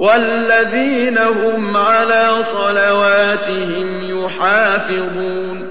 والذين 0.00 1.18
هم 1.18 1.76
على 1.76 2.42
صلواتهم 2.42 4.02
يحافظون. 4.02 5.68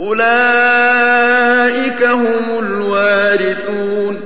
أولئك 0.00 2.02
هم 2.02 2.58
الوارثون. 2.58 4.20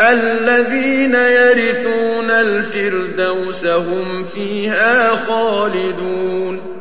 الذين 0.00 1.14
يرثون 1.14 2.30
الفردوس 2.30 3.66
هم 3.66 4.24
فيها 4.24 5.16
خالدون. 5.16 6.80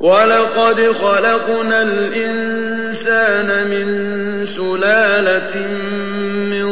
ولقد 0.00 0.80
خلقنا 0.80 1.82
الإنسان 1.82 3.70
من 3.70 4.44
سلالة 4.44 5.66
من 6.50 6.66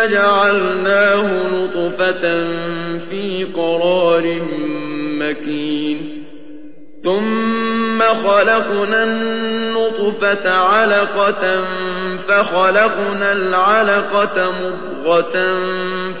ثم 0.00 0.12
جعلناه 0.12 1.48
نطفة 1.48 2.20
في 2.98 3.46
قرار 3.56 4.42
مكين. 5.20 6.24
ثم 7.04 8.00
خلقنا 8.00 9.04
النطفة 9.04 10.50
علقة 10.50 11.64
فخلقنا 12.16 13.32
العلقة 13.32 14.52
مضغة 14.52 15.58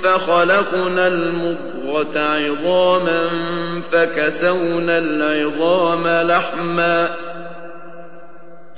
فخلقنا 0.02 1.08
المضغة 1.08 2.18
عظاما 2.18 3.22
فكسونا 3.92 4.98
العظام 4.98 6.08
لحما. 6.08 7.09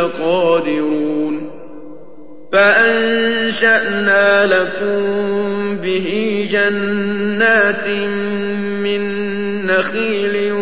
لقادرون. 0.00 1.50
فأنشأنا 2.52 4.46
لكم 4.46 5.02
به 5.76 6.48
جنات 6.50 7.88
من 8.82 9.02
نخيل 9.66 10.52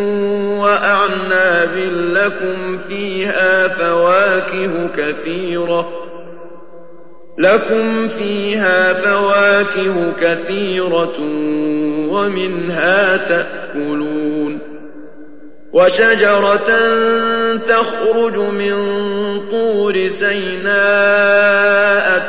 وأعناب 0.60 1.76
لكم 2.12 2.78
فيها 2.78 3.68
فواكه 3.68 4.86
كثيرة. 4.96 5.88
لكم 7.38 8.06
فيها 8.06 8.92
فواكه 8.92 10.12
كثيرة 10.12 11.20
ومنها 12.10 13.16
تأكلون. 13.16 14.27
وشجرة 15.72 16.70
تخرج 17.56 18.36
من 18.38 18.76
طور 19.50 20.08
سيناء 20.08 20.78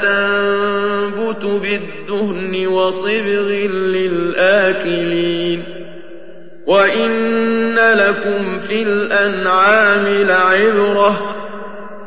تنبت 0.01 1.45
بالدهن 1.45 2.67
وصبغ 2.67 3.49
للآكلين. 3.95 5.63
وإن 6.67 7.75
لكم 7.75 8.57
في 8.57 8.83
الأنعام 8.83 10.07
لعبرة 10.07 11.35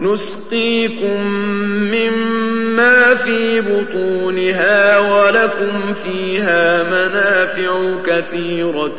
نسقيكم 0.00 1.26
مما 1.66 3.14
في 3.14 3.60
بطونها 3.60 4.98
ولكم 4.98 5.94
فيها 5.94 6.82
منافع 6.82 8.02
كثيرة. 8.06 8.98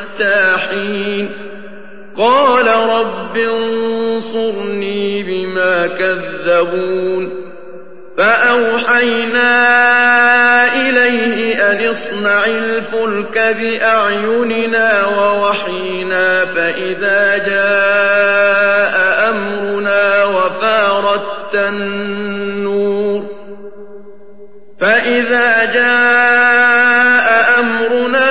حتى 0.11 0.57
حين 0.69 1.29
قال 2.17 2.67
رب 2.67 3.37
انصرني 3.37 5.23
بما 5.23 5.87
كذبون. 5.87 7.51
فأوحينا 8.17 9.51
إليه 10.75 11.71
أن 11.71 11.89
اصنع 11.89 12.45
الفلك 12.45 13.37
بأعيننا 13.59 15.05
ووحينا 15.05 16.45
فإذا 16.45 17.37
جاء 17.37 18.95
أمرنا 19.29 20.23
وفارت 20.25 21.55
النور. 21.55 23.25
فإذا 24.81 25.65
جاء 25.73 27.59
أمرنا 27.59 28.30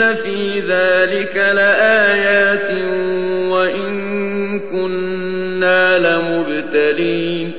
في 0.00 0.60
ذلك 0.60 1.36
لآيات 1.36 2.70
وإن 3.50 4.60
كنا 4.60 5.98
لمبتلين 5.98 7.52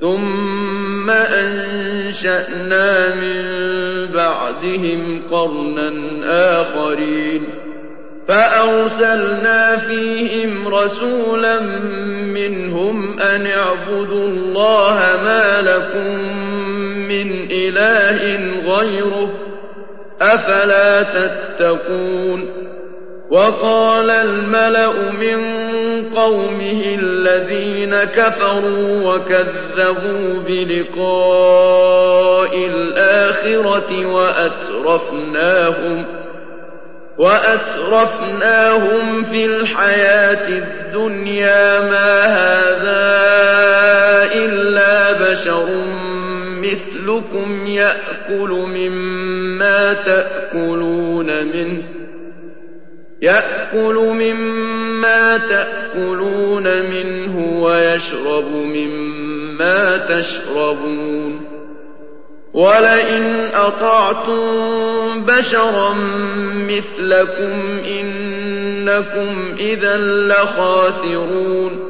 ثم 0.00 1.10
أنشأنا 1.10 2.54
من 3.14 3.42
بعدهم 4.06 5.22
قرنا 5.30 5.92
آخرين 6.60 7.42
فأرسلنا 8.28 9.76
فيهم 9.76 10.68
رسولا 10.68 11.60
منهم 12.34 13.20
أن 13.20 13.46
اعبدوا 13.46 14.28
الله 14.28 14.98
ما 15.24 15.60
لكم 15.62 16.38
من 17.08 17.48
إله 17.50 18.38
غيره 18.76 19.49
أفلا 20.20 21.02
تتقون؟ 21.02 22.60
وقال 23.30 24.10
الملأ 24.10 24.92
من 25.12 25.40
قومه 26.14 26.98
الذين 27.02 27.94
كفروا 27.94 29.14
وكذبوا 29.14 30.42
بلقاء 30.46 31.86
الآخرة 32.66 34.06
وأترفناهم 34.06 35.40
وأترفناهم 37.18 38.74
في 39.24 39.46
الحياة 39.46 40.48
الدنيا 40.48 41.80
ما 41.80 42.24
هذا 42.24 43.10
إلا 44.34 45.12
بشر 45.12 45.66
مثلكم 46.62 47.66
يأكل 47.66 48.50
مما 48.50 49.19
تأكلون 49.92 51.46
منه 51.46 51.82
يأكل 53.22 53.94
مما 53.94 55.36
تأكلون 55.36 56.64
منه 56.64 57.62
ويشرب 57.62 58.50
مما 58.52 59.96
تشربون 59.96 61.50
ولئن 62.52 63.50
أطعتم 63.54 65.24
بشرا 65.24 65.94
مثلكم 66.54 67.78
إنكم 67.86 69.56
إذا 69.60 69.96
لخاسرون 69.96 71.89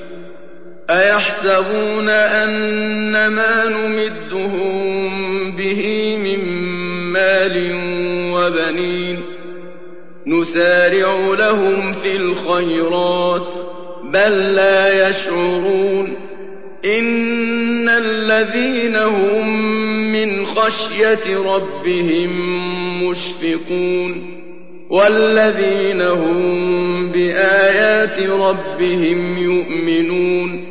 أيحسبون 0.91 2.09
أن 2.09 3.27
ما 3.27 3.69
نمدهم 3.69 5.51
به 5.51 6.15
من 6.17 6.45
مال 7.11 7.71
وبنين 8.33 9.19
نسارع 10.27 11.35
لهم 11.39 11.93
في 11.93 12.15
الخيرات 12.15 13.53
بل 14.03 14.55
لا 14.55 15.09
يشعرون 15.09 16.13
إن 16.85 17.89
الذين 17.89 18.95
هم 18.95 19.47
من 20.11 20.45
خشية 20.45 21.37
ربهم 21.55 22.29
مشفقون 23.03 24.41
والذين 24.89 26.01
هم 26.01 27.11
بآيات 27.11 28.19
ربهم 28.19 29.37
يؤمنون 29.37 30.70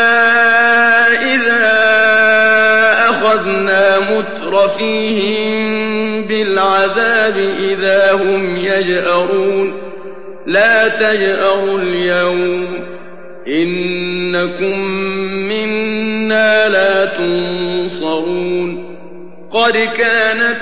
مترفيهم 4.81 6.21
بالعذاب 6.21 7.37
إذا 7.59 8.13
هم 8.13 8.57
يجأرون. 8.57 9.73
لا 10.47 10.87
تجأروا 10.87 11.79
اليوم 11.79 12.67
إنكم 13.47 14.79
منا 15.49 16.69
لا 16.69 17.05
تنصرون. 17.05 18.91
قد 19.51 19.77
كانت 19.97 20.59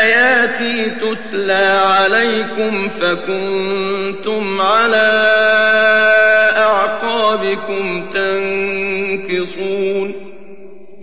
آياتي 0.00 0.90
تتلى 0.90 1.82
عليكم 1.86 2.88
فكنتم 2.88 4.60
على 4.60 5.08
أعقابكم 6.56 8.10
تنكصون. 8.14 10.05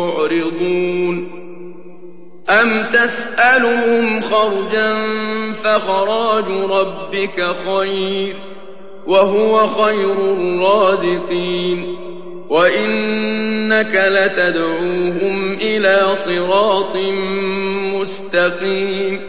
معرضون 0.00 1.40
أم 2.50 2.84
تسألهم 2.92 4.20
خرجا 4.20 4.94
فخراج 5.54 6.44
ربك 6.70 7.44
خير 7.66 8.36
وهو 9.06 9.66
خير 9.66 10.12
الرازقين 10.12 11.96
وإنك 12.50 13.94
لتدعوهم 13.94 15.52
إلى 15.54 16.10
صراط 16.14 16.96
مستقيم 17.94 19.20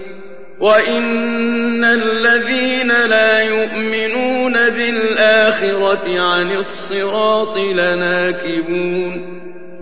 وإن 0.59 1.83
الذين 1.83 2.87
لا 2.87 3.41
يؤمنون 3.43 4.53
بالآخرة 4.53 6.19
عن 6.19 6.51
الصراط 6.51 7.57
لناكبون 7.57 9.40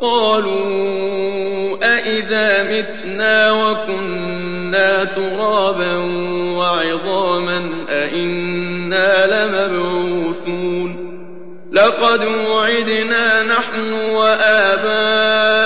قالوا 0.00 1.76
أإذا 1.82 2.62
متنا 2.62 3.52
وكنا 3.52 5.04
ترابا 5.04 5.96
وعظاما 6.56 7.86
أإنا 7.90 9.26
لمبعوثون 9.26 11.06
لقد 11.72 12.24
وعدنا 12.24 13.42
نحن 13.42 13.92
وآباؤنا 13.92 15.65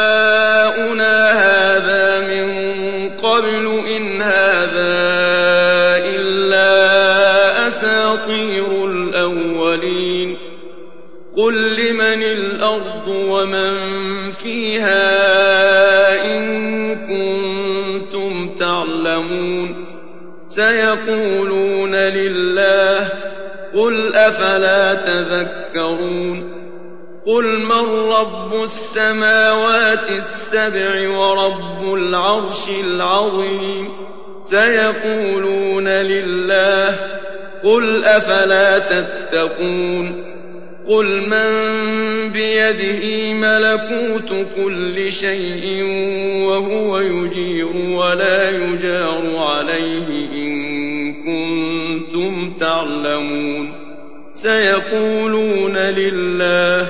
سيقولون 20.61 21.95
لله 21.95 23.09
قل 23.75 24.14
أفلا 24.14 24.95
تذكرون 24.95 26.61
قل 27.26 27.61
من 27.61 28.11
رب 28.12 28.62
السماوات 28.62 30.11
السبع 30.11 31.09
ورب 31.09 31.95
العرش 31.95 32.71
العظيم 32.87 33.88
سيقولون 34.45 35.88
لله 35.88 36.97
قل 37.64 38.05
أفلا 38.05 38.79
تتقون 38.79 40.31
قل 40.88 41.07
من 41.07 41.50
بيده 42.33 43.33
ملكوت 43.33 44.47
كل 44.57 45.12
شيء 45.12 45.83
وهو 46.45 46.99
يجير 46.99 47.76
ولا 47.76 48.50
يجار 48.50 49.37
عليه 49.37 50.20
تعلمون. 52.61 53.73
سيقولون 54.35 55.77
لله 55.77 56.89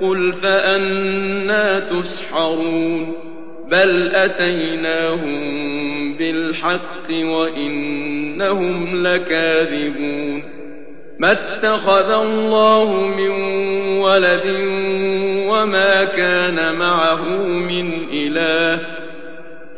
قل 0.00 0.34
فأنا 0.34 1.80
تسحرون. 1.80 3.14
بل 3.70 4.10
أتيناهم 4.14 5.38
بالحق 6.18 7.10
وإنهم 7.10 9.06
لكاذبون. 9.06 10.42
ما 11.18 11.32
اتخذ 11.32 12.10
الله 12.10 13.06
من 13.06 13.30
ولد 13.98 14.46
وما 15.48 16.04
كان 16.04 16.74
معه 16.74 17.22
من 17.46 18.08
إله. 18.12 18.86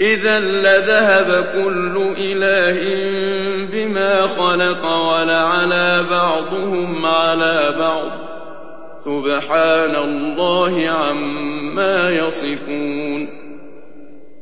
إذا 0.01 0.41
لذهب 0.41 1.45
كل 1.55 2.03
إله 2.19 2.81
بما 3.91 4.27
خلق 4.27 4.85
ولعلى 4.85 6.07
بعضهم 6.11 7.07
على 7.07 7.77
بعض. 7.79 8.11
سبحان 9.05 9.97
الله 9.97 10.89
عما 10.89 12.11
يصفون. 12.11 13.29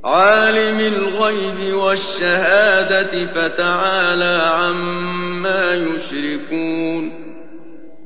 عالم 0.04 0.80
الغيب 0.80 1.74
والشهادة 1.74 3.26
فتعالى 3.26 4.42
عما 4.54 5.74
يشركون. 5.74 7.28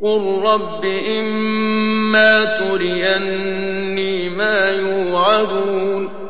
قل 0.02 0.42
رب 0.44 0.85
إما 1.18 2.44
تريني 2.44 4.28
ما 4.28 4.70
يوعدون. 4.70 6.21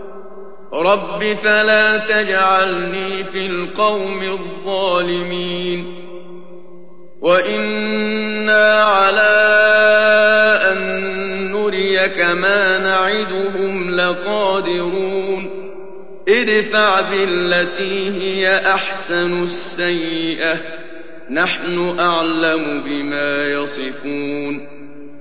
رب 0.82 1.22
فلا 1.22 1.96
تجعلني 1.96 3.24
في 3.24 3.46
القوم 3.46 4.22
الظالمين. 4.22 6.02
وإنا 7.20 8.82
على 8.82 9.32
أن 10.72 10.78
نريك 11.52 12.18
ما 12.18 12.78
نعدهم 12.78 13.90
لقادرون. 13.90 15.50
ادفع 16.28 17.00
بالتي 17.00 18.10
هي 18.10 18.56
أحسن 18.74 19.42
السيئة. 19.42 20.60
نحن 21.30 22.00
أعلم 22.00 22.82
بما 22.84 23.46
يصفون. 23.46 24.81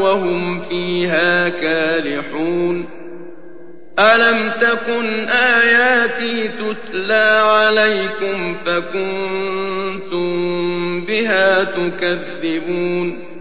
وهم 0.00 0.60
فيها 0.60 1.48
كالحون. 1.48 2.88
ألم 3.98 4.50
تكن 4.60 5.28
آياتي 5.28 6.48
تتلى 6.48 7.42
عليكم 7.44 8.56
فكنتم 8.66 10.24
بها 11.06 11.64
تكذبون؟ 11.64 13.34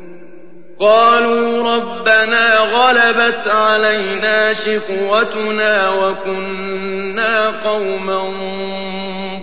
قالوا 0.79 1.75
ربنا 1.75 2.57
غلبت 2.57 3.47
علينا 3.47 4.53
شقوتنا 4.53 5.89
وكنا 5.89 7.49
قوما 7.49 8.33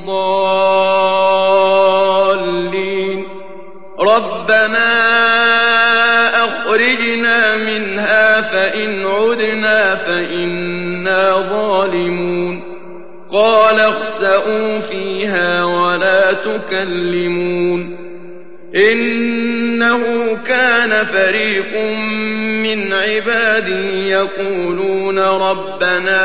ضالين. 0.06 0.80
ربنا 4.00 4.90
أخرجنا 6.70 7.56
منها 7.56 8.40
فإن 8.40 9.06
عدنا 9.06 9.94
فإنا 9.94 11.48
ظالمون 11.50 12.62
قال 13.32 13.80
اخسأوا 13.80 14.78
فيها 14.78 15.64
ولا 15.64 16.32
تكلمون 16.32 17.96
إنه 18.92 20.04
كان 20.46 21.04
فريق 21.04 21.76
من 22.62 22.92
عبادي 22.92 24.08
يقولون 24.08 25.18
ربنا 25.18 26.20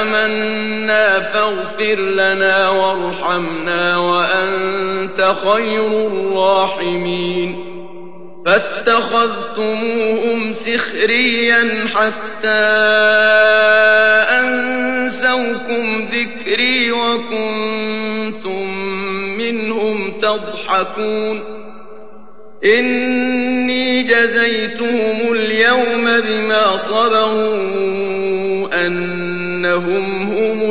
آمنا 0.00 1.20
فاغفر 1.20 2.00
لنا 2.00 2.68
وارحمنا 2.68 3.96
وأنت 3.96 5.34
خير 5.44 6.06
الراحمين 6.06 7.77
فاتخذتموهم 8.48 10.40
سخريا 10.52 11.86
حتى 11.94 12.48
أنسوكم 14.40 16.08
ذكري 16.12 16.92
وكنتم 16.92 18.68
منهم 19.38 20.20
تضحكون 20.22 21.44
إني 22.64 24.02
جزيتهم 24.02 25.32
اليوم 25.32 26.20
بما 26.20 26.76
صبروا 26.76 27.58
أنهم 28.86 30.22
هم 30.22 30.70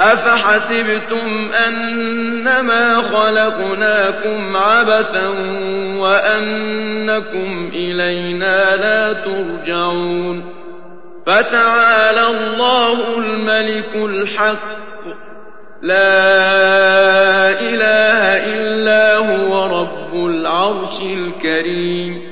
أفحسبتم 0.00 1.50
أنما 1.68 2.94
خلقناكم 2.94 4.56
عبثا 4.56 5.28
وأنكم 5.98 7.70
إلينا 7.74 8.76
لا 8.76 9.12
ترجعون 9.12 10.52
فتعالى 11.26 12.26
الله 12.30 13.18
الملك 13.18 13.96
الحق. 13.96 14.72
لا 15.82 17.50
إله 17.60 18.46
إلا 18.54 19.16
هو 19.16 19.80
رب 19.80 20.14
العرش 20.14 21.02
الكريم. 21.02 22.31